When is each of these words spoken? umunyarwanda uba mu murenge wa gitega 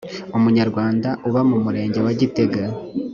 umunyarwanda 0.37 1.09
uba 1.27 1.41
mu 1.49 1.57
murenge 1.63 1.99
wa 2.05 2.13
gitega 2.19 2.63